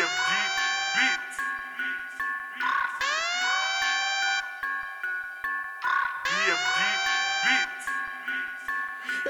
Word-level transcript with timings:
DMD 0.00 0.32
Beats. 0.96 1.36
DMD 6.24 6.80
Beats. 7.44 7.79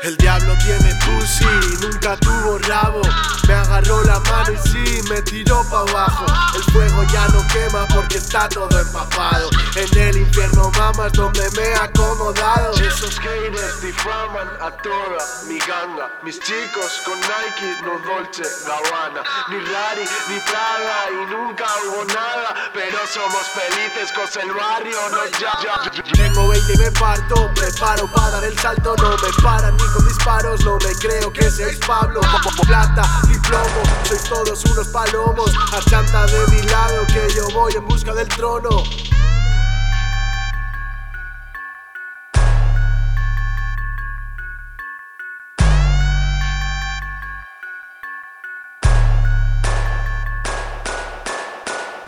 El 0.02 0.16
diablo 0.16 0.56
tiene 0.64 0.94
pussy, 1.04 1.44
nunca 1.82 2.16
tuvo 2.16 2.58
rabo. 2.60 3.02
Me 3.46 3.52
agarró 3.54 4.02
la 4.04 4.18
mano 4.20 4.52
y 4.52 4.68
sí, 4.68 5.02
me 5.10 5.20
tiró 5.20 5.62
pa' 5.68 5.80
abajo. 5.80 6.24
El 6.54 6.62
fuego 6.72 7.04
ya 7.12 7.28
no 7.28 7.46
quema 7.48 7.86
porque 7.88 8.16
está 8.16 8.48
todo 8.48 8.80
empapado. 8.80 9.50
En 9.76 9.98
el 9.98 10.16
infierno 10.16 10.70
mamas 10.78 11.12
donde 11.12 11.42
me 11.50 11.62
he 11.62 11.74
acomodado. 11.74 12.72
Esos 12.80 13.18
haters 13.18 13.82
difaman 13.82 14.48
a 14.62 14.70
toda 14.70 15.18
mi 15.46 15.58
ganga. 15.58 16.08
Mis 16.22 16.40
chicos 16.40 17.02
con 17.04 17.20
Nike, 17.20 17.76
no 17.82 17.98
Dolce 17.98 18.44
Gabbana. 18.66 19.22
Ni 19.50 19.58
Rari, 19.58 20.04
ni 20.28 20.40
Prada 20.40 21.10
y 21.10 21.30
nunca 21.30 21.66
hubo 21.84 22.04
nada. 22.06 22.54
Pero 22.72 22.98
somos 23.06 23.46
felices 23.48 24.12
con 24.12 24.42
el 24.42 24.54
barrio, 24.54 24.98
no 25.10 25.26
ya, 25.38 25.52
ya. 25.62 26.02
Tengo 26.12 26.48
20 26.48 26.72
y 26.72 26.76
me 26.78 26.90
parto, 26.92 27.50
preparo 27.54 28.06
para 28.12 28.30
dar 28.30 28.44
el 28.44 28.58
salto. 28.58 28.94
No 28.96 29.10
me 29.10 29.42
paran 29.42 29.76
ni 29.76 29.89
con 29.92 30.06
disparos, 30.06 30.64
no 30.64 30.76
me 30.78 30.92
creo 30.94 31.32
que 31.32 31.50
seáis 31.50 31.78
Pablo. 31.86 32.20
Plata 32.66 33.02
y 33.28 33.38
plomo, 33.38 33.82
sois 34.04 34.22
todos 34.24 34.64
unos 34.66 34.88
palomos. 34.88 35.52
Achanta 35.72 36.26
de 36.26 36.46
mi 36.48 36.62
lado 36.62 37.06
que 37.06 37.28
yo 37.34 37.48
voy 37.52 37.72
en 37.74 37.86
busca 37.86 38.14
del 38.14 38.28
trono. 38.28 38.82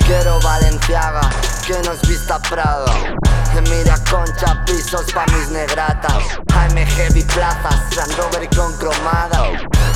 Quiero 0.06 0.41
Valenciaga, 0.41 1.30
que 1.67 1.78
nos 1.83 2.00
vista 2.02 2.39
Prado 2.39 2.86
pisos 4.83 5.12
pa' 5.12 5.27
mis 5.33 5.48
negratas. 5.50 6.38
AMG 6.55 7.27
plazas, 7.27 7.97
Land 7.97 8.14
Rover 8.16 8.48
con 8.56 8.72
cromada 8.78 9.50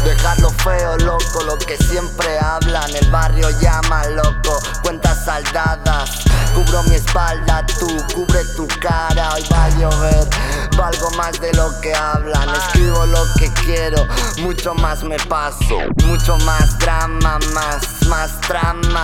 Dejarlo 0.05 0.51
feo, 0.51 0.97
loco, 0.99 1.43
lo 1.45 1.59
que 1.59 1.77
siempre 1.77 2.39
hablan. 2.39 2.95
El 2.95 3.11
barrio 3.11 3.51
llama 3.61 4.05
loco, 4.09 4.61
cuentas 4.83 5.25
saldadas. 5.25 6.25
Cubro 6.55 6.83
mi 6.85 6.95
espalda, 6.95 7.65
tú 7.79 7.89
cubre 8.15 8.45
tu 8.57 8.67
cara. 8.81 9.35
Hoy 9.35 9.45
va 9.53 9.65
a 9.65 9.69
llover, 9.71 10.29
valgo 10.77 11.11
más 11.13 11.41
de 11.41 11.53
lo 11.55 11.69
que 11.81 11.95
hablan. 11.95 12.49
Escribo 12.55 13.07
lo 13.07 13.25
que 13.39 13.53
quiero, 13.65 14.07
mucho 14.39 14.75
más 14.75 15.03
me 15.03 15.17
paso. 15.17 15.79
Mucho 16.05 16.37
más 16.39 16.79
drama, 16.79 17.39
más, 17.53 18.07
más 18.09 18.41
trama. 18.43 19.03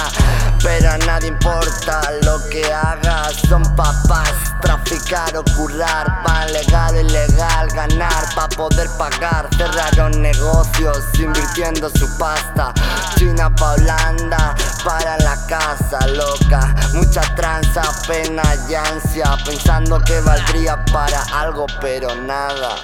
Pero 0.63 0.91
a 0.91 0.99
nadie 0.99 1.29
importa 1.29 2.01
lo 2.23 2.39
que 2.49 2.73
hagas 2.73 3.35
Son 3.49 3.63
papás, 3.75 4.33
traficar 4.61 5.37
o 5.37 5.45
currar. 5.57 6.23
Pa' 6.25 6.47
legal 6.47 6.97
ilegal, 6.97 7.69
ganar. 7.75 8.35
Pa' 8.35 8.49
poder 8.49 8.89
pagar 8.99 9.49
Cerraron 9.57 10.23
negocios, 10.23 10.99
invirtiendo 11.19 11.91
su 11.91 12.07
pasta. 12.19 12.73
China 13.17 13.55
pa' 13.55 13.73
Holanda, 13.73 14.55
para 14.85 15.19
la 15.19 15.37
casa 15.47 16.07
loca. 16.09 16.75
Mucha 16.95 17.32
tranza, 17.63 17.83
pena 18.07 18.43
y 18.69 18.75
ansia 18.75 19.37
Pensando 19.45 20.01
que 20.01 20.21
valdría 20.21 20.85
para 20.87 21.23
algo 21.33 21.67
pero 21.81 22.15
nada 22.15 22.77